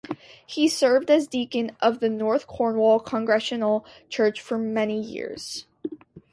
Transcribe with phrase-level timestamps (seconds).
[0.47, 5.67] He served as deacon of the North Cornwall Congregational Church for many years.